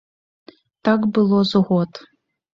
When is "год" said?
1.69-1.91